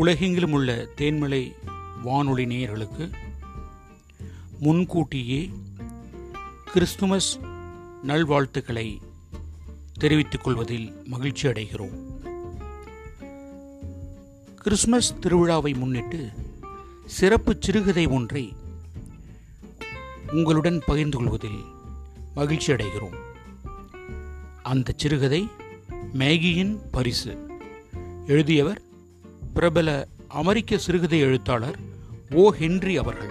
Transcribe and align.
உலகெங்கிலும் 0.00 0.52
உள்ள 0.52 0.88
தேன்மலை 0.96 1.52
வானொலி 2.02 2.44
நேயர்களுக்கு 2.44 3.12
முன்கூட்டியே 4.60 5.50
கிறிஸ்துமஸ் 6.72 7.38
நல்வாழ்த்துக்களை 8.06 9.00
தெரிவித்துக் 9.98 10.44
கொள்வதில் 10.44 11.02
மகிழ்ச்சி 11.04 11.48
அடைகிறோம். 11.48 11.98
கிறிஸ்துமஸ் 14.56 15.14
திருவிழாவை 15.20 15.76
முன்னிட்டு 15.76 16.30
சிறப்பு 17.06 17.56
சிறுகதை 17.60 18.06
ஒன்றை 18.06 18.52
உங்களுடன் 20.32 20.82
பகிர்ந்து 20.86 21.16
கொள்வதில் 21.16 21.64
மகிழ்ச்சி 22.34 22.72
அடைகிறோம். 22.72 23.18
அந்த 24.62 24.92
சிறுகதை 24.96 25.48
மேகியின் 26.12 26.80
பரிசு. 26.90 27.46
எழுதியவர் 28.26 28.88
பிரபல 29.60 30.08
அமெரிக்க 30.28 30.78
சிறுகதை 30.78 31.18
எழுத்தாளர் 31.18 31.78
ஓ 32.30 32.50
ஹென்றி 32.50 32.96
அவர்கள். 32.96 33.30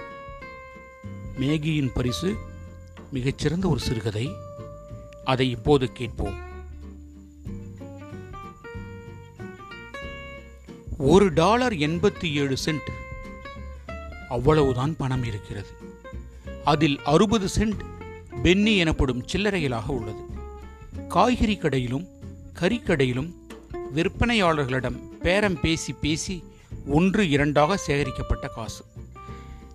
மேகியின் 1.38 1.92
பரிசு 1.94 2.36
மிகச்சிறந்த 3.12 3.68
ஒரு 3.68 3.80
சிறுகதை. 3.80 4.32
அதை 5.24 5.50
இப்போது 5.50 5.92
கேட்போம். 5.92 6.38
ஒரு 10.98 11.34
டாலர் 11.34 11.74
எண்பத்தி 11.74 12.34
ஏழு 12.34 12.58
சென்ட். 12.66 12.92
அவ்வளவுதான் 14.30 14.96
பணம் 14.96 15.24
இருக்கிறது. 15.24 15.70
அதில் 16.64 17.00
அறுபது 17.04 17.48
சென்ட் 17.56 17.86
பென்னி 18.44 18.78
எனப்படும் 18.78 19.26
சில்லறைகளாக 19.26 19.88
உள்ளது. 19.88 20.26
காய்கறி 21.08 21.58
கடையிலும் 21.58 22.08
கறிக்கடையிலும் 22.54 23.34
விற்பனையாளர்களிடம் 23.96 25.09
பேரம் 25.22 25.60
பேசி 25.62 25.94
பேசி 25.94 26.44
ஒன்று 26.86 27.30
இரண்டாக 27.30 27.78
சேகரிக்கப்பட்ட 27.78 28.48
காசு. 28.48 28.84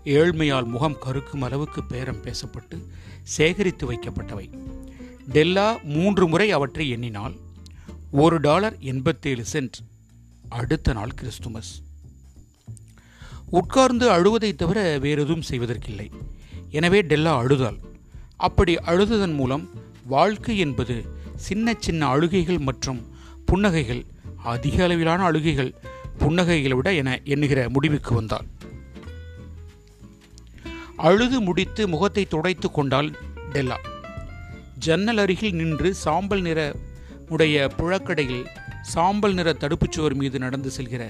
ஏழ்மையால் 0.04 0.64
முகம் 0.64 0.98
கருக்கும் 0.98 1.42
அளவுக்கு 1.42 1.84
பேரம் 1.84 2.22
பேசப்பட்டு 2.22 2.76
சேகரித்து 3.22 3.92
வைக்கப்பட்டவை. 3.92 4.46
டெல்லா 5.28 5.78
மூன்று 5.82 6.28
முறை 6.28 6.50
அவற்றை 6.50 6.88
எண்ணினால் 6.88 7.36
ஒரு 8.10 8.40
டாலர் 8.40 8.76
எண்பத்தேழு 8.80 9.44
சென்ட். 9.52 9.78
அடுத்த 10.48 10.92
நாள் 10.92 11.14
கிறிஸ்துமஸ். 11.14 11.82
உட்கார்ந்து 13.50 14.10
அழுவதை 14.10 14.54
தவிர 14.54 14.98
வேறெதுவும் 14.98 15.48
செய்வதற்கில்லை. 15.50 16.10
எனவே 16.70 17.02
டெல்லா 17.02 17.36
அழுதாள் 17.36 17.78
அப்படி 18.36 18.74
அழுததன் 18.74 19.34
மூலம் 19.34 19.70
வாழ்க்கை 20.06 20.58
என்பது 20.58 21.04
சின்ன 21.36 21.74
சின்ன 21.78 22.06
அழுகைகள் 22.06 22.58
மற்றும் 22.58 23.00
புன்னகைகள் 23.46 24.04
அதிக 24.44 24.84
அளவிலான 24.84 25.24
அழுகைகள் 25.24 25.74
புன்னகைகளை 26.18 26.74
விட 26.74 26.92
என 26.94 27.20
எண்ணுகிற 27.24 27.68
முடிவுக்கு 27.68 28.14
வந்தாள். 28.14 28.46
அழுது 30.96 31.40
முடித்து 31.40 31.88
முகத்தை 31.88 32.24
துடைத்து 32.26 32.70
கொண்டாள் 32.70 33.10
டெல்லா. 33.52 33.78
ஜன்னல் 34.78 35.18
அருகில் 35.18 35.54
நின்று 35.54 35.94
சாம்பல் 35.94 36.40
நிற 36.40 36.60
உடைய 37.28 37.70
புழக்கடையில் 37.78 38.46
சாம்பல் 38.82 39.34
நிற 39.34 39.52
தடுப்புச்சுவர் 39.52 40.14
மீது 40.14 40.38
நடந்து 40.38 40.70
செல்கிற 40.76 41.04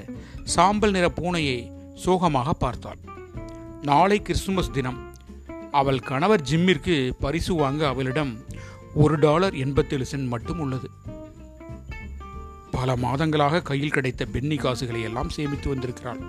சாம்பல் 0.44 0.90
நிற 0.90 1.06
பூனையை 1.08 1.58
சோகமாக 1.94 2.52
பார்த்தாள். 2.52 3.00
நாளை 3.82 4.22
கிறிஸ்துமஸ் 4.22 4.70
தினம். 4.70 5.00
அவள் 5.70 5.98
கணவர் 5.98 6.44
ஜிம்மிற்கு 6.50 6.96
பரிசு 7.20 7.55
வாங்க 7.55 7.86
அவளிடம் 7.86 8.32
ஒரு 8.94 9.18
டாலர் 9.18 9.55
எண்பத்தேழு 9.55 10.06
சென்ட் 10.12 10.27
மட்டும் 10.27 10.58
உள்ளது. 10.58 10.90
பல 12.84 12.96
மாதங்களாக 12.96 13.62
கையில் 13.62 13.90
கிடைத்த 13.90 14.24
பென்னி 14.24 14.56
காசுகளை 14.56 15.02
எல்லாம் 15.02 15.28
சேமித்து 15.28 15.68
வந்திருக்கிறாள். 15.68 16.20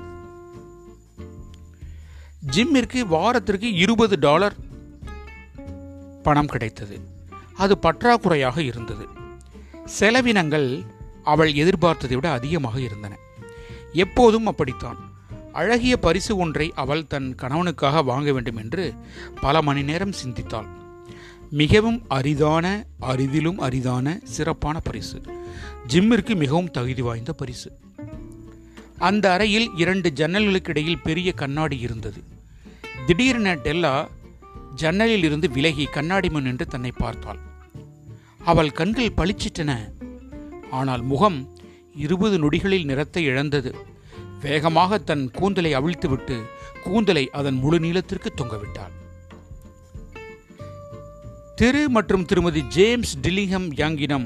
ஜிம்மிற்கு 2.51 3.07
வாரத்திற்கு 3.07 3.73
இருபது 3.73 4.19
டாலர் 4.19 4.55
பணம் 6.23 6.45
கிடைத்தது. 6.45 6.99
அது 7.53 7.77
பற்றாக்குறையாக 7.81 8.57
இருந்தது. 8.57 9.07
செலவினங்கள் 9.99 10.85
அவள் 11.23 11.53
எதிர்பார்த்ததை 11.53 12.13
விட 12.13 12.31
அதிகமாக 12.31 12.79
இருந்தன. 12.79 13.17
எப்போதும் 13.94 14.45
அப்படித்தான். 14.45 14.97
அழகிய 15.53 15.97
பரிசு 15.97 16.38
ஒன்றை 16.38 16.71
அவள் 16.75 17.07
தன் 17.07 17.35
கணவனுக்காக 17.41 18.03
வாங்க 18.03 18.31
வேண்டும் 18.31 18.57
என்று 18.57 18.94
பல 19.41 19.61
மணி 19.61 19.83
நேரம் 19.83 20.13
சிந்தித்தாள். 20.25 20.67
மிகவும் 21.49 22.05
அரிதான 22.07 22.85
அரிதிலும் 23.01 23.57
அரிதான 23.57 24.19
சிறப்பான 24.23 24.79
பரிசு. 24.79 25.34
ஜிம்மிற்கு 25.88 26.35
மிகவும் 26.35 26.71
தகுதி 26.71 27.01
வாய்ந்த 27.01 27.33
பரிசு. 27.33 27.69
அந்த 28.97 29.25
அறையில் 29.33 29.67
இரண்டு 29.75 30.09
ஜன்னல்களுக்கு 30.16 30.69
இடையில் 30.69 31.03
பெரிய 31.03 31.31
கண்ணாடி 31.31 31.79
இருந்தது. 31.79 32.23
திடீரென 33.05 33.55
டெல்லா 33.55 33.95
ஜன்னலில் 34.75 35.23
இருந்து 35.23 35.49
விலகி 35.49 35.85
கண்ணாடி 35.85 36.29
முன் 36.29 36.44
நின்று 36.44 36.65
தன்னை 36.67 36.91
பார்த்தாள். 36.97 37.39
அவள் 38.45 38.71
கண்கள் 38.71 39.17
பளிச்சிட்டன. 39.17 39.71
ஆனால் 40.69 41.01
முகம் 41.01 41.39
இருபது 41.95 42.38
நொடிகளில் 42.39 42.85
நிறத்தை 42.85 43.23
இழந்தது. 43.23 43.75
வேகமாக 44.41 44.97
தன் 44.97 45.31
கூந்தலை 45.31 45.71
அவிழ்த்துவிட்டு 45.75 46.38
கூந்தலை 46.83 47.29
அதன் 47.29 47.55
முழு 47.55 47.79
நீளத்திற்கு 47.79 48.31
தொங்கவிட்டாள். 48.38 48.95
திரு 51.55 51.89
மற்றும் 51.89 52.25
திருமதி 52.25 52.61
ஜேம்ஸ் 52.61 53.13
டில்லிங்ஹம் 53.21 53.67
யாங்கினம் 53.75 54.25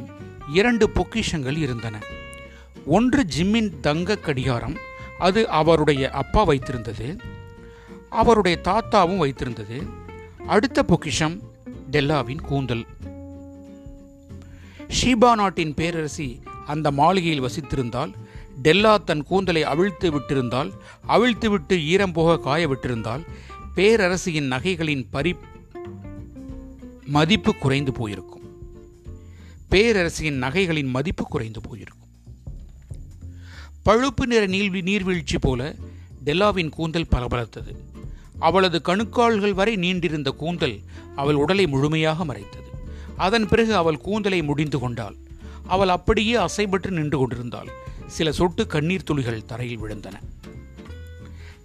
இரண்டு 0.54 0.90
பொக்கிஷங்கள் 0.90 1.58
இருந்தன. 1.58 1.98
ஒன்று 2.86 3.26
ஜிம்மின் 3.38 3.80
தங்க 3.80 4.16
கடிகாரம் 4.16 4.78
அது 5.20 5.50
அவருடைய 5.50 6.10
அப்பா 6.10 6.48
வைத்திருந்தது 6.48 7.20
அவருடைய 8.10 8.60
தாத்தாவும் 8.64 9.22
வைத்திருந்தது. 9.24 9.78
அடுத்த 10.48 10.84
பொக்கிஷம் 10.84 11.42
டெல்லாவின் 11.92 12.42
கூந்தல். 12.42 12.86
ஷீபா 15.00 15.36
நாட்டின் 15.36 15.74
பேரரசி 15.74 16.42
அந்த 16.66 16.92
மாளிகையில் 16.92 17.44
வசித்திருந்தால் 17.44 18.14
டெல்லா 18.62 18.98
தன் 18.98 19.24
கூந்தலை 19.24 19.64
அவிழ்த்து 19.64 20.12
விட்டிருந்தால் 20.12 20.72
அவிழ்த்து 21.08 21.50
விட்டு 21.50 21.86
ஈரம் 21.86 22.12
போக 22.12 22.38
காய 22.38 22.68
விட்டிருந்தால் 22.68 23.24
பேரரசியின் 23.76 24.52
நகைகளின் 24.52 25.06
பரி 25.12 25.36
மதிப்பு 27.06 27.56
குறைந்து 27.56 27.92
போயிருக்கும். 27.92 28.39
பேரரசியின் 29.72 30.40
நகைகளின் 30.44 30.88
மதிப்பு 30.88 31.24
குறைந்து 31.26 31.62
போயிருக்கும். 31.62 32.08
பழுப்பு 33.84 34.28
நிற 34.28 34.46
நீர் 34.46 34.84
நீர்வீழ்ச்சி 34.84 35.38
போல 35.40 35.76
டெல்லாவின் 36.26 36.70
கூந்தல் 36.70 37.12
பலபலத்தது 37.12 37.74
அவளது 38.40 38.82
கணுக்கால்கள் 38.84 39.54
வரை 39.54 39.76
நீண்டிருந்த 39.76 40.30
கூந்தல் 40.30 40.80
அவள் 41.16 41.36
உடலை 41.36 41.68
முழுமையாக 41.68 42.26
மறைத்தது. 42.26 42.70
அதன் 43.18 43.48
பிறகு 43.48 43.76
அவள் 43.76 43.98
கூந்தலை 43.98 44.42
முடிந்து 44.44 44.80
கொண்டாள். 44.80 45.16
அவள் 45.68 45.90
அப்படியே 45.90 46.36
அசைபற்று 46.36 46.90
நின்று 46.90 47.18
கொண்டிருந்தாள். 47.18 47.70
சில 48.08 48.32
சொட்டு 48.32 48.68
கண்ணீர் 48.68 49.04
துளிகள் 49.04 49.46
தரையில் 49.46 49.82
விழுந்தன. 49.82 50.16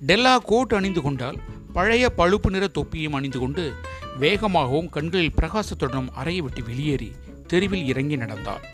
டெல்லா 0.00 0.38
கோட் 0.38 0.72
அணிந்து 0.72 1.02
கொண்டால் 1.02 1.38
பழைய 1.72 2.10
பழுப்பு 2.10 2.50
நிற 2.50 2.66
தொப்பியும் 2.68 3.12
அணிந்து 3.12 3.38
கொண்டு 3.38 3.72
வேகமாகவும் 4.20 4.88
கண்களில் 4.88 5.36
பிரகாசத்துடனும் 5.36 6.10
அறையை 6.14 6.42
விட்டு 6.42 6.62
வெளியேறி 6.64 7.12
தெருவில் 7.46 7.86
இறங்கி 7.86 8.16
நடந்தாள் 8.16 8.64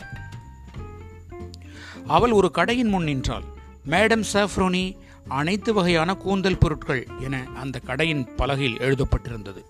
அவள் 2.07 2.31
ஒரு 2.31 2.51
கடையின் 2.51 2.87
முன் 2.87 3.03
நின்றாள். 3.03 3.43
மேடம் 3.89 4.23
சாஃப்ரோனி 4.33 4.97
அனைத்து 5.27 5.73
வகையான 5.73 6.15
கூந்தல் 6.15 6.57
பொருட்கள் 6.57 7.07
என 7.19 7.47
அந்த 7.55 7.79
கடையின் 7.79 8.29
பலகையில் 8.35 8.77
எழுதப்பட்டிருந்தது. 8.77 9.63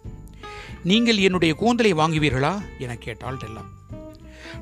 நீங்கள் 0.84 1.18
என்னுடைய 1.18 1.54
கூந்தலை 1.54 1.94
வாங்குவீர்களா? 1.94 2.62
என 2.80 2.96
கேட்டாள் 2.96 3.38
டெல்லா. 3.38 3.64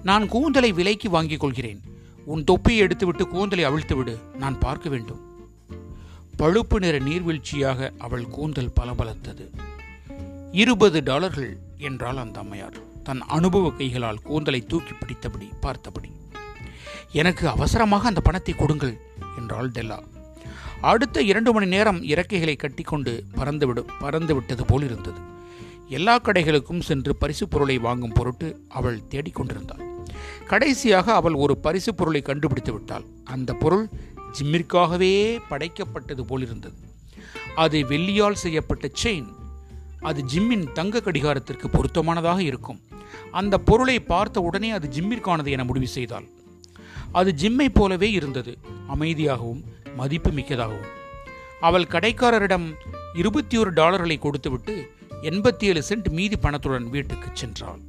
நான் 0.04 0.28
கூந்தலை 0.28 0.72
விலைக்கு 0.72 1.10
வாங்கிக் 1.10 1.40
கொள்கிறேன். 1.40 1.82
உன் 2.26 2.44
தொப்பியை 2.44 2.82
எடுத்துவிட்டு 2.82 3.28
கூந்தலை 3.28 3.66
அவிழ்த்துவிடு 3.66 4.18
நான் 4.38 4.60
பார்க்க 4.60 4.90
வேண்டும். 4.90 5.22
பழுப்பு 6.38 6.80
நிற 6.80 7.00
நீர்வீழ்ச்சியாக 7.00 7.92
அவள் 7.98 8.28
கூந்தல் 8.28 8.74
பலபலத்தது 8.80 9.50
இருபது 10.52 11.04
டாலர்கள் 11.04 11.58
என்றாள் 11.78 12.18
அந்த 12.18 12.40
அம்மையார். 12.40 12.89
தன் 13.10 13.22
அனுபவ 13.36 13.68
கைகளால் 13.78 14.20
கூந்தலை 14.22 14.60
தூக்கி 14.72 14.94
பிடித்தபடி 14.94 15.48
பார்த்தபடி 15.62 16.10
எனக்கு 17.22 17.46
அவசரமாக 17.48 18.08
அந்த 18.08 18.22
பணத்தை 18.22 18.54
கொடுங்கள் 18.54 18.94
என்றாள் 19.38 19.70
டெல்லா. 19.70 19.98
அடுத்த 20.82 21.22
இரண்டு 21.30 21.52
மணி 21.54 21.66
நேரம் 21.66 22.02
இறக்கைகளை 22.04 22.56
கட்டிக்கொண்டு 22.56 23.14
பறந்துவிடும் 23.38 23.90
பறந்துவிட்டது 24.02 24.66
போல் 24.68 24.84
இருந்தது. 24.84 25.22
எல்லா 25.88 26.16
கடைகளுக்கும் 26.20 26.84
சென்று 26.90 27.16
பரிசு 27.16 27.48
பொருளை 27.48 27.78
வாங்கும் 27.78 28.16
பொருட்டு 28.20 28.50
அவள் 28.68 29.00
தேடிக்கொண்டிருந்தாள் 29.10 29.84
கடைசியாக 30.52 31.14
அவள் 31.14 31.34
ஒரு 31.34 31.56
பரிசு 31.58 31.94
பொருளை 31.96 32.22
கண்டுபிடித்து 32.22 32.74
விட்டாள். 32.74 33.08
அந்த 33.24 33.54
பொருள் 33.54 33.86
ஜிம்மிற்காகவே 34.38 35.14
படைக்கப்பட்டது 35.50 36.26
போலிருந்தது 36.32 36.80
அது 37.56 37.78
வெள்ளியால் 37.94 38.42
செய்யப்பட்ட 38.46 38.88
செயின் 39.04 39.30
அது 40.02 40.24
ஜிம்மின் 40.34 40.72
தங்க 40.72 41.00
கடிகாரத்திற்கு 41.00 41.68
பொருத்தமானதாக 41.68 42.40
இருக்கும். 42.40 42.80
அந்த 43.32 43.58
பொருளை 43.58 44.00
பார்த்த 44.00 44.42
உடனே 44.42 44.72
அது 44.72 44.88
ஜிம்மிற்கானது 44.88 45.50
என 45.50 45.64
முடிவு 45.64 45.88
செய்தாள். 45.88 46.28
அது 47.12 47.36
ஜிம்மை 47.42 47.68
போலவே 47.74 48.12
இருந்தது 48.12 48.58
அமைதியாகவும் 48.96 49.62
மதிப்பு 49.96 50.32
மிக்கதாகவும் 50.32 50.90
அவள் 51.60 51.92
கடைக்காரரிடம் 51.92 52.68
இருபத்தி 53.14 53.58
ஒரு 53.58 53.74
டாலர்களை 53.74 54.18
கொடுத்துவிட்டு 54.18 54.92
எண்பத்தி 55.22 55.64
ஏழு 55.64 55.84
சென்ட் 55.90 56.10
மீதி 56.10 56.38
பணத்துடன் 56.38 56.90
வீட்டுக்கு 56.90 57.30
சென்றாள். 57.42 57.82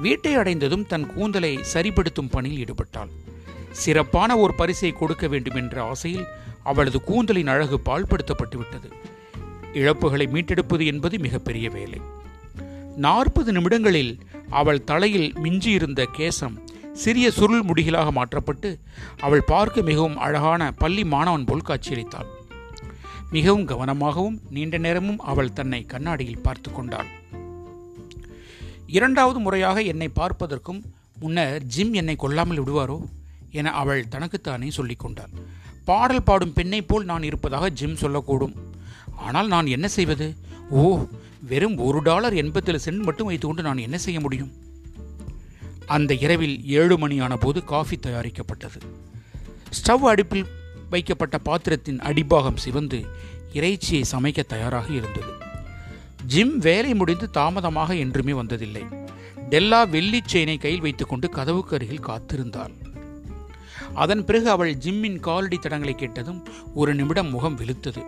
வீட்டை 0.00 0.34
அடைந்ததும் 0.34 0.86
தன் 0.86 1.06
கூந்தலை 1.14 1.58
சரிப்படுத்தும் 1.74 2.30
பணியில் 2.30 2.60
ஈடுபட்டாள். 2.64 3.12
சிறப்பான 3.70 4.36
ஒரு 4.36 4.54
பரிசை 4.54 4.92
கொடுக்க 4.92 5.26
வேண்டும் 5.28 5.54
என்ற 5.54 5.82
ஆசையில் 5.82 6.26
அவளது 6.62 7.02
கூந்தலின் 7.02 7.46
அழகு 7.46 7.80
பால்படுத்தப்பட்டு 7.84 8.56
விட்டது 8.56 8.90
இழப்புகளை 9.80 10.26
மீட்டெடுப்பது 10.34 10.84
என்பது 10.92 11.16
மிகப்பெரிய 11.26 11.66
வேலை. 11.76 12.00
நாற்பது 13.04 13.50
நிமிடங்களில் 13.56 14.12
அவள் 14.60 14.86
தலையில் 14.90 15.30
மிஞ்சியிருந்த 15.44 16.02
கேசம் 16.18 16.56
சிறிய 17.02 17.26
சுருள் 17.30 17.64
முடிகளாக 17.68 18.10
மாற்றப்பட்டு 18.18 18.68
அவள் 19.26 19.48
பார்க்க 19.50 19.88
மிகவும் 19.88 20.16
அழகான 20.26 20.68
பள்ளி 20.82 21.04
மாணவன் 21.14 21.46
போல் 21.48 21.68
காட்சியளித்தாள். 21.68 22.28
மிகவும் 23.30 23.66
கவனமாகவும் 23.70 24.38
நீண்ட 24.50 24.76
நேரமும் 24.78 25.20
அவள் 25.32 25.54
தன்னை 25.58 25.80
கண்ணாடியில் 25.92 26.44
பார்த்து 26.46 26.70
கொண்டாள். 26.72 27.10
இரண்டாவது 28.96 29.38
முறையாக 29.38 29.78
என்னை 29.92 30.08
பார்ப்பதற்கும் 30.20 30.80
முன்னர் 31.20 31.64
ஜிம் 31.74 31.92
என்னை 32.00 32.16
கொல்லாமல் 32.16 32.60
விடுவாரோ 32.62 32.98
என 33.60 33.72
அவள் 33.82 34.10
தனக்குத்தானே 34.14 34.68
சொல்லிக்கொண்டாள் 34.78 35.34
பாடல் 35.88 36.26
பாடும் 36.28 36.52
பெண்ணை 36.52 36.80
போல் 36.82 37.08
நான் 37.10 37.26
இருப்பதாக 37.28 37.66
ஜிம் 37.78 38.00
சொல்லக்கூடும். 38.00 38.54
ஆனால் 39.16 39.46
நான் 39.46 39.66
என்ன 39.66 39.88
செய்வது? 39.88 40.36
ஓ 40.70 40.98
வெறும் 41.40 41.76
ஒரு 41.76 42.02
டாலர் 42.02 42.34
எண்பத்தேழு 42.34 42.80
சென்ட் 42.84 43.02
மட்டும் 43.02 43.26
வைத்துக்கொண்டு 43.26 43.62
நான் 43.62 43.78
என்ன 43.78 43.98
செய்ய 43.98 44.20
முடியும்? 44.20 44.52
அந்த 45.86 46.14
இரவில் 46.14 46.64
ஏழு 46.66 46.98
மணியான 46.98 47.36
போது 47.36 47.64
காஃபி 47.64 47.96
தயாரிக்கப்பட்டது. 47.96 48.78
ஸ்டவ் 49.70 50.04
அடுப்பில் 50.04 50.46
வைக்கப்பட்ட 50.90 51.38
பாத்திரத்தின் 51.38 51.98
அடிபாகம் 51.98 52.56
சிவந்து 52.56 53.04
இறைச்சியை 53.52 54.04
சமைக்க 54.12 54.42
தயாராக 54.42 54.92
இருந்தது. 54.92 55.32
ஜிம் 56.26 56.58
வேலை 56.58 56.94
முடிந்து 56.94 57.30
தாமதமாக 57.30 57.94
என்றுமே 57.94 58.32
வந்ததில்லை. 58.32 58.84
டெல்லா 59.48 59.84
வெள்ளி 59.84 60.20
செயினை 60.26 60.58
கையில் 60.58 60.80
வைத்துக்கொண்டு 60.80 61.30
கதவுக்கு 61.30 61.74
அருகில் 61.74 62.06
காத்திருந்தாள். 62.06 62.74
அதன் 63.94 64.24
பிறகு 64.24 64.50
அவள் 64.50 64.76
ஜிம்மின் 64.76 65.20
காலடி 65.20 65.58
தடங்களை 65.58 65.94
கேட்டதும் 65.94 66.46
ஒரு 66.74 66.94
நிமிடம் 66.94 67.30
முகம் 67.30 67.58
வெளுத்தது 67.58 68.02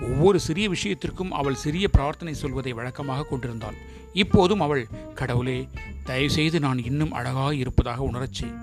ஒவ்வொரு 0.00 0.40
சிறிய 0.40 0.68
விஷயத்திற்கும் 0.68 1.32
அவள் 1.32 1.54
சிறிய 1.54 1.88
பிரார்த்தனை 1.88 2.34
சொல்வதை 2.34 2.72
வழக்கமாக 2.72 3.22
கொண்டிருந்தாள். 3.22 3.74
இப்போதும் 4.12 4.60
அவள் 4.60 4.88
கடவுளே 5.14 5.68
தயவுசெய்து 6.04 6.60
நான் 6.60 6.84
இன்னும் 6.84 7.12
அழகாக 7.12 7.54
இருப்பதாக 7.54 8.10
உணரச்சே 8.12 8.54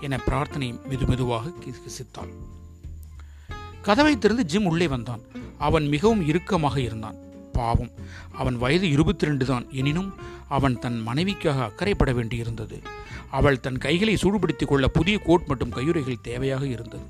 என 0.00 0.18
பிரார்த்தனை 0.18 0.78
மெதுமெதுவாக 0.90 1.52
கிசித்தாள். 1.64 2.32
கதவை 3.82 4.18
திறந்து 4.18 4.44
ஜிம் 4.44 4.64
உள்ளே 4.64 4.88
வந்தான். 4.88 5.20
அவன் 5.58 5.88
மிகவும் 5.88 6.28
இறுக்கமாக 6.28 6.80
இருந்தான். 6.80 7.14
பாவம் 7.52 7.90
அவன் 8.32 8.56
வயது 8.56 8.90
இருபத்தி 8.90 9.26
ரெண்டு 9.26 9.44
தான். 9.44 9.66
எனினும் 9.70 10.14
அவன் 10.48 10.78
தன் 10.78 11.02
மனைவிக்காக 11.06 11.62
அக்கறைப்பட 11.62 12.12
வேண்டியிருந்தது. 12.12 12.82
அவள் 13.30 13.60
தன் 13.60 13.78
கைகளை 13.78 14.14
சூடுபடுத்திக் 14.14 14.66
கொள்ள 14.66 14.88
புதிய 14.88 15.18
கோட் 15.18 15.46
மற்றும் 15.46 15.70
கையுறைகள் 15.70 16.24
தேவையாக 16.24 16.62
இருந்தது. 16.62 17.02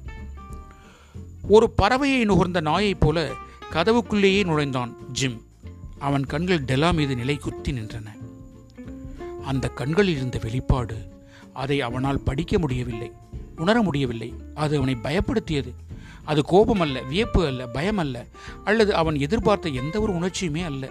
ஒரு 1.48 1.74
பறவையை 1.82 2.24
நுகர்ந்த 2.24 2.60
நாயைப் 2.60 3.00
போல 3.00 3.32
கதவுக்குள்ளேயே 3.72 4.44
நுழைந்தான் 4.44 4.96
ஜிம். 5.12 5.46
அவன் 5.98 6.26
கண்கள் 6.26 6.64
டெலா 6.64 6.94
மீது 6.94 7.16
நிலை 7.16 7.36
குத்தி 7.36 7.72
நின்றன. 7.72 8.06
அந்த 9.44 9.68
கண்களில் 9.68 10.16
இருந்த 10.16 10.38
வெளிப்பாடு 10.42 11.10
அதை 11.52 11.80
அவனால் 11.80 12.20
படிக்க 12.20 12.58
முடியவில்லை 12.58 13.12
உணர 13.56 13.82
முடியவில்லை. 13.82 14.34
அது 14.54 14.76
அவனை 14.76 14.96
பயப்படுத்தியது. 15.02 15.74
அது 16.24 16.44
கோபம் 16.44 16.80
அல்ல 16.80 17.00
வியப்பு 17.00 17.46
அல்ல 17.46 17.66
பயம் 17.66 17.96
அல்ல 17.96 18.26
அல்லது 18.64 18.94
அவன் 18.94 19.14
எதிர்பார்த்த 19.14 19.68
எந்த 19.68 20.00
ஒரு 20.00 20.12
உணர்ச்சியுமே 20.12 20.64
அல்ல. 20.64 20.88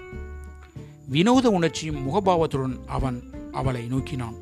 வினோத 1.07 1.50
உணர்ச்சியும் 1.50 2.10
முகபாவத்துடன் 2.10 2.86
அவன் 2.86 3.24
அவளை 3.51 3.88
நோக்கினான். 3.88 4.36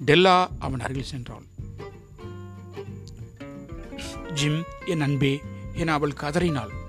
டெல்லா 0.00 0.50
அவன் 0.58 0.80
அருகில் 0.80 1.12
சென்றாள். 1.16 1.46
ஜிம் 4.32 4.62
என் 4.86 5.00
அன்பே 5.00 5.42
என 5.74 5.92
அவள் 5.92 6.12
கதறினாள். 6.12 6.84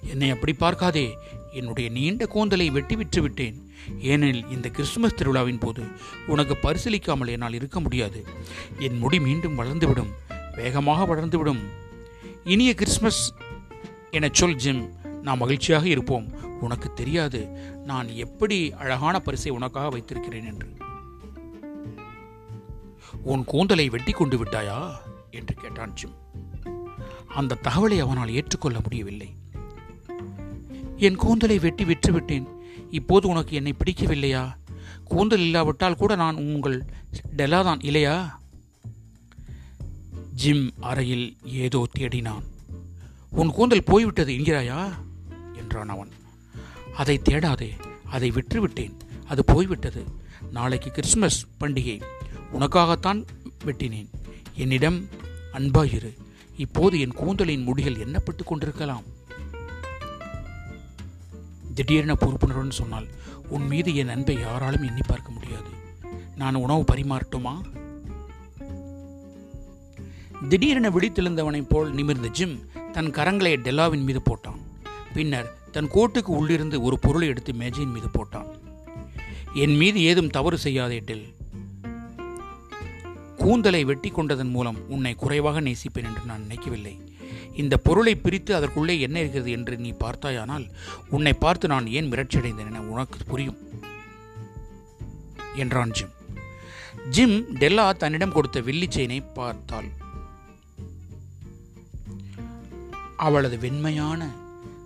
என்னை 0.00 0.30
அப்படி 0.30 0.52
பார்க்காதே. 0.52 1.18
என்னுடைய 1.52 1.90
நீண்ட 1.90 2.26
கூந்தலை 2.26 2.70
வெட்டி 2.70 2.96
விற்று 2.96 3.22
விட்டேன். 3.22 3.72
ஏனெனில் 3.98 4.48
இந்த 4.48 4.68
கிறிஸ்துமஸ் 4.68 5.14
திருவிழாவின் 5.14 5.58
போது 5.58 5.82
உனக்கு 6.26 6.58
பரிசீலிக்காமல் 6.62 7.28
என்னால் 7.28 7.52
இருக்க 7.52 7.80
முடியாது. 7.80 8.26
என் 8.78 8.98
முடி 8.98 9.20
மீண்டும் 9.20 9.58
வளர்ந்துவிடும். 9.58 10.10
வேகமாக 10.54 11.14
வளர்ந்துவிடும். 11.14 11.60
இனிய 12.44 12.74
கிறிஸ்மஸ் 12.74 13.34
என 14.10 14.28
சொல் 14.32 14.54
ஜிம். 14.54 14.92
நான் 15.22 15.38
மகிழ்ச்சியாக 15.38 15.88
இருப்போம். 15.88 16.56
உனக்கு 16.60 16.92
தெரியாது. 16.92 17.48
நான் 17.84 18.08
எப்படி 18.08 18.72
அழகான 18.72 19.20
பரிசை 19.20 19.52
உனக்காக 19.52 19.88
வைத்திருக்கிறேன் 19.88 20.44
என்று. 20.44 20.76
உன் 23.22 23.44
கூந்தலை 23.44 23.88
வெட்டி 23.88 24.12
கொண்டு 24.12 24.44
விட்டாயா? 24.44 24.96
என்று 25.30 25.54
கேட்டான் 25.54 25.92
ஜிம். 25.92 26.14
அந்த 27.28 27.58
தகவலை 27.62 27.98
அவனால் 27.98 28.34
ஏற்றுக்கொள்ள 28.34 28.80
முடியவில்லை. 28.82 29.37
என் 30.98 31.16
கூந்தலை 31.16 31.58
வெட்டி 31.58 31.84
விற்றுவிட்டேன். 31.84 32.46
இப்போது 32.90 33.28
உனக்கு 33.28 33.56
என்னை 33.56 33.74
பிடிக்கவில்லையா? 33.78 34.56
கூந்தல் 35.04 35.40
இல்லாவிட்டால் 35.40 35.96
கூட 35.96 36.14
நான் 36.14 36.36
உங்கள் 36.36 36.84
டெலாதான் 37.36 37.84
இல்லையா? 37.84 38.40
ஜிம் 40.34 40.72
அறையில் 40.80 41.36
ஏதோ 41.44 41.86
தேடினான். 41.98 42.42
உன் 43.30 43.50
கூந்தல் 43.50 43.84
போய்விட்டது 43.84 44.32
என்கிறாயா? 44.32 44.92
என்றான் 45.56 45.88
அவன். 45.88 46.10
அதை 46.94 47.20
தேடாதே 47.24 47.70
அதை 48.04 48.30
விற்றுவிட்டேன். 48.30 48.96
அது 49.26 49.44
போய்விட்டது. 49.44 50.04
நாளைக்கு 50.52 50.90
கிறிஸ்துமஸ் 50.90 51.46
பண்டிகை. 51.60 52.02
உனக்காகத்தான் 52.52 53.26
வெட்டினேன். 53.64 54.08
என்னிடம் 54.54 55.08
அன்பாயிரு. 55.52 56.16
இப்போது 56.56 57.00
என் 57.00 57.14
கூந்தலின் 57.14 57.68
முடிகள் 57.68 57.98
என்னப்பட்டு 57.98 58.44
கொண்டிருக்கலாம். 58.44 59.16
திடீரென 61.78 62.12
பொறுப்புணர்வுன்னு 62.12 62.70
சொன்னால் 62.70 63.06
உன் 63.48 63.66
மீது 63.66 63.94
என் 63.96 64.08
அன்பை 64.08 64.40
யாராலும் 64.40 64.82
எண்ணி 64.82 65.00
பார்க்க 65.06 65.30
முடியாது. 65.30 65.68
நான் 66.36 66.54
உணவு 66.54 66.84
பரிமாறட்டுமா? 66.92 67.60
திடீரென 70.48 70.90
விழித்தெழுந்தவனைப் 70.90 71.68
போல் 71.68 71.92
நிமிர்ந்த 71.92 72.28
ஜிம் 72.28 72.60
தன் 72.92 73.06
கரங்களை 73.06 73.52
டெல்லாவின் 73.56 74.04
மீது 74.04 74.20
போட்டான். 74.30 74.58
பின்னர் 75.14 75.56
தன் 75.72 75.90
கோட்டுக்கு 75.90 76.34
உள்ளிருந்து 76.40 76.82
ஒரு 76.82 76.98
பொருளை 76.98 77.28
எடுத்து 77.28 77.52
மேஜையின் 77.52 77.92
மீது 77.92 78.06
போட்டான். 78.06 78.46
என் 79.54 79.76
மீது 79.76 80.02
ஏதும் 80.02 80.30
தவறு 80.30 80.58
செய்யாதே 80.58 80.98
டெல். 80.98 81.34
கூந்தலை 83.36 83.84
வெட்டி 83.84 84.08
கொண்டதன் 84.08 84.50
மூலம் 84.50 84.88
உன்னை 84.88 85.14
குறைவாக 85.14 85.60
நேசிப்பேன் 85.60 86.04
என்று 86.04 86.24
நான் 86.26 86.40
நினைக்கவில்லை. 86.40 87.07
இந்த 87.62 87.74
பொருளை 87.86 88.14
பிரித்து 88.24 88.52
அதற்குள்ளே 88.56 88.94
என்ன 89.06 89.16
இருக்கிறது 89.22 89.50
என்று 89.58 89.74
நீ 89.84 89.90
பார்த்தாயானால் 90.02 90.66
உன்னை 91.16 91.32
பார்த்து 91.44 91.72
நான் 91.72 91.86
ஏன் 91.98 92.10
மிரட்சியடைந்தேன் 92.12 92.70
என 92.72 92.82
உனக்கு 92.92 93.18
புரியும் 93.30 93.58
என்றான் 95.62 95.94
ஜிம். 95.98 96.12
ஜிம் 97.14 97.38
டெல்லா 97.60 97.86
தன்னிடம் 98.02 98.34
கொடுத்த 98.36 98.58
வெள்ளி 98.68 98.86
செயினை 98.96 99.18
பார்த்தாள். 99.38 99.88
அவளது 103.26 103.56
வெண்மையான 103.64 104.30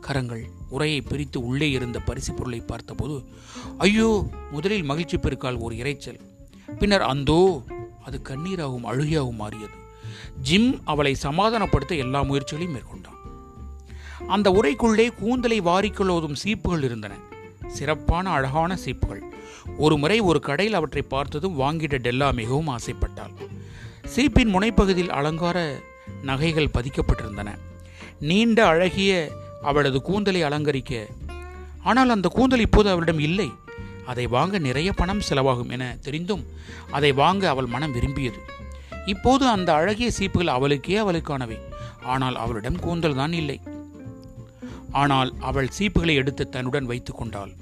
கரங்கள் 0.07 0.45
உரையை 0.76 1.00
பிரித்து 1.11 1.38
உள்ளே 1.49 1.69
இருந்த 1.76 1.99
பரிசு 2.09 2.33
பொருளை 2.38 2.61
பார்த்தபோது 2.71 3.17
ஐயோ 3.87 4.09
முதலில் 4.55 4.88
மகிழ்ச்சி 4.91 5.17
பெருக்கால் 5.19 5.62
ஒரு 5.67 5.75
இறைச்சல் 5.83 6.21
பின்னர் 6.81 7.05
அந்தோ 7.12 7.41
அது 8.07 8.17
கண்ணீராகவும் 8.31 8.88
அழுகையாகவும் 8.91 9.41
மாறியது. 9.43 9.76
ஜிம் 10.41 10.81
அவளை 10.85 11.17
சமாதானப்படுத்த 11.23 11.97
எல்லா 11.97 12.23
முயற்சிகளையும் 12.23 12.75
மேற்கொண்டான். 12.75 13.11
அந்த 14.27 14.51
உரைக்குள்ளே 14.51 15.15
கூந்தலை 15.15 15.61
வாரிக்கொள்வதும் 15.61 16.37
சீப்புகள் 16.45 16.83
இருந்தன. 16.83 17.15
சிறப்பான 17.69 18.31
அழகான 18.31 18.79
சீப்புகள். 18.85 19.21
ஒரு 19.79 19.97
முறை 19.97 20.21
ஒரு 20.21 20.41
கடையில் 20.41 20.75
அவற்றை 20.75 21.03
பார்த்ததும் 21.03 21.61
வாங்கிட 21.61 21.99
டெல்லா 21.99 22.31
மிகவும் 22.31 22.69
ஆசைப்பட்டாள். 22.69 23.35
சீப்பின் 24.17 24.53
முனைப்பகுதியில் 24.55 25.09
அலங்கார 25.09 25.79
நகைகள் 26.23 26.71
பதிக்கப்பட்டிருந்தன. 26.75 27.59
நீண்ட 28.21 28.67
அழகிய 28.67 29.31
அவளது 29.62 30.03
கூந்தலை 30.03 30.43
அலங்கரிக்க 30.43 31.07
ஆனால் 31.83 32.09
அந்த 32.09 32.29
கூந்தல் 32.29 32.61
இப்போது 32.61 32.91
அவளிடம் 32.91 33.19
இல்லை. 33.19 33.53
அதை 34.07 34.27
வாங்க 34.27 34.59
நிறைய 34.59 34.93
பணம் 34.93 35.21
செலவாகும் 35.29 35.71
என 35.71 35.97
தெரிந்தும் 36.01 36.47
அதை 36.91 37.12
வாங்க 37.12 37.49
அவள் 37.49 37.67
மனம் 37.67 37.93
விரும்பியது. 37.93 38.39
இப்போது 39.06 39.44
அந்த 39.47 39.71
அழகிய 39.75 40.09
சீப்புகள் 40.18 40.54
அவளுக்கே 40.56 40.97
அவளுக்கானவை. 40.97 41.59
ஆனால் 42.12 42.37
அவளிடம் 42.37 42.78
கூந்தல் 42.78 43.18
தான் 43.21 43.32
இல்லை. 43.32 43.59
ஆனால் 44.90 45.30
அவள் 45.49 45.75
சீப்புகளை 45.78 46.14
எடுத்து 46.14 46.44
தன்னுடன் 46.49 46.88
வைத்துக் 46.90 47.18
கொண்டாள். 47.21 47.52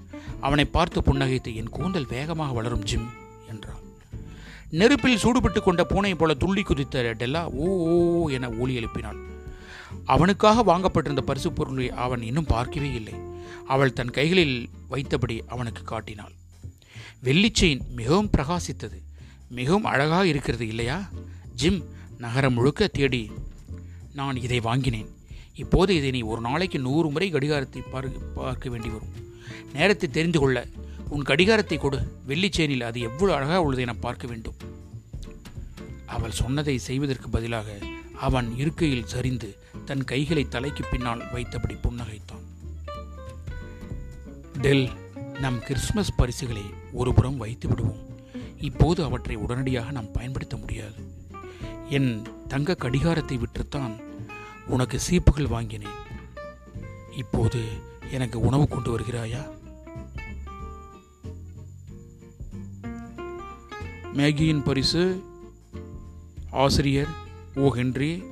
அவனை 0.40 0.64
பார்த்து 0.64 1.00
புன்னகைத்து 1.00 1.50
என் 1.54 1.74
கூந்தல் 1.76 2.10
வேகமாக 2.12 2.52
வளரும் 2.52 2.86
ஜிம் 2.90 3.08
என்றாள். 3.52 3.82
நெருப்பில் 4.80 5.22
சூடுபட்டு 5.24 5.60
கொண்ட 5.62 5.84
பூனை 5.84 6.14
போல 6.14 6.34
துள்ளி 6.34 6.62
குதித்த 6.62 7.14
டெல்லா 7.22 7.42
ஓ 7.62 7.68
ஓ 7.92 8.28
என 8.36 8.50
ஊழி 8.60 8.74
எழுப்பினாள். 8.80 9.20
அவனுக்காக 10.14 10.62
வாங்கப்பட்டிருந்த 10.62 11.22
பரிசு 11.30 11.50
பொருளை 11.52 11.90
அவன் 12.04 12.22
இன்னும் 12.22 12.50
பார்க்கவே 12.54 12.90
இல்லை. 13.00 13.14
அவள் 13.66 13.96
தன் 13.98 14.14
கைகளில் 14.18 14.56
வைத்தபடி 14.90 15.36
அவனுக்கு 15.46 15.82
காட்டினாள். 15.84 16.34
வெள்ளிச்சையின் 17.24 17.82
மிகவும் 17.98 18.30
பிரகாசித்தது. 18.36 18.98
மிகவும் 19.58 19.88
அழகாக 19.92 20.26
இருக்கிறது 20.26 20.66
இல்லையா? 20.66 20.98
ஜிம் 21.60 21.80
நகரம் 22.24 22.54
முழுக்க 22.54 22.88
தேடி 22.88 23.22
நான் 24.18 24.36
இதை 24.36 24.60
வாங்கினேன். 24.60 25.08
இப்போது 25.54 25.94
இதை 25.96 26.10
நீ 26.10 26.20
ஒரு 26.32 26.40
நாளைக்கு 26.40 26.78
நூறு 26.78 27.10
முறை 27.10 27.28
கடிகாரத்தை 27.30 27.82
பார்க்க 27.94 28.32
பார்க்க 28.34 28.70
வேண்டி 28.70 28.88
வரும். 28.88 29.14
நேரத்தை 29.72 30.08
தெரிந்து 30.10 30.38
கொள்ள 30.40 30.58
உன் 31.14 31.22
கடிகாரத்தை 31.22 31.78
கொடு. 31.78 31.98
வெள்ளிச்சேனில் 32.28 32.86
அது 32.88 33.00
எவ்வளவு 33.00 33.36
அழகாக 33.38 33.62
உள்ளதை 33.62 33.84
நான் 33.84 34.04
பார்க்க 34.06 34.26
வேண்டும். 34.26 34.58
அவள் 36.06 36.38
சொன்னதை 36.42 36.76
செய்வதற்கு 36.78 37.28
பதிலாக 37.28 37.78
அவன் 38.28 38.48
இருக்கையில் 38.56 39.10
சரிந்து 39.14 39.50
தன் 39.88 40.04
கைகளை 40.04 40.44
தலைக்கு 40.48 40.84
பின்னால் 40.84 41.24
வைத்தபடி 41.34 41.76
புன்னகைத்தான். 41.84 42.44
டெல் 44.64 44.88
நம் 45.44 45.60
கிறிஸ்மஸ் 45.66 46.16
பரிசுகளை 46.16 46.64
ஒருபுறம் 46.92 47.36
வைத்து 47.36 47.68
விடுவோம் 47.68 48.00
இப்போது 48.60 49.04
அவற்றை 49.04 49.36
உடனடியாக 49.36 49.90
நாம் 49.90 50.12
பயன்படுத்த 50.12 50.56
முடியாது. 50.56 50.92
என் 51.88 52.22
தங்க 52.48 52.74
கடிகாரத்தை 52.74 53.38
விற்றுத்தான் 53.38 54.00
உனக்கு 54.66 55.00
சீப்புகள் 55.10 55.48
வாங்கினேன். 55.48 56.08
இப்போது 57.16 57.64
எனக்கு 58.10 58.40
உணவு 58.40 58.68
கொண்டு 58.68 58.98
வருகிறாயா? 58.98 59.58
மேகியின் 64.12 64.62
பரிசு 64.62 65.24
ஆசிரியர் 66.50 67.08
ஓ. 67.54 67.68
ஹென்றி 67.68 68.22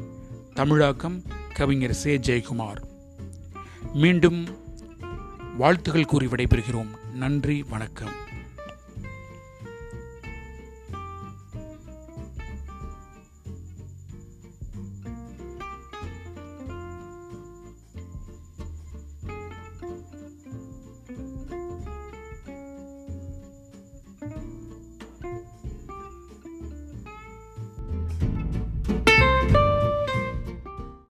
தமிழாக்கம் 0.54 1.23
கவிஞர் 1.52 1.94
சே. 1.94 2.18
ஜெயக்குமார். 2.18 2.82
மீண்டும் 3.92 4.47
வாழ்த்துகள் 5.56 6.04
கூறி 6.04 6.26
விடைபெறுகிறோம். 6.26 7.12
நன்றி 7.14 7.62
வணக்கம். 7.62 8.26